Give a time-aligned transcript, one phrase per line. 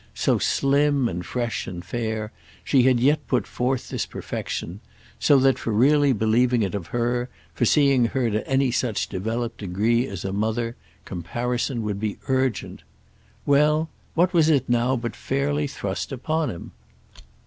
[0.15, 2.31] So slim and fresh and fair,
[2.63, 4.79] she had yet put forth this perfection;
[5.19, 9.59] so that for really believing it of her, for seeing her to any such developed
[9.59, 10.75] degree as a mother,
[11.05, 12.81] comparison would be urgent.
[13.45, 16.71] Well, what was it now but fairly thrust upon him?